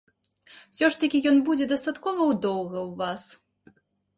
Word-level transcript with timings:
Усё 0.71 0.87
ж 0.95 0.99
такі 1.03 1.21
ён 1.31 1.37
будзе 1.49 1.67
дастаткова 1.73 2.27
доўга 2.47 2.77
ў 2.85 2.91
вас. 3.03 3.21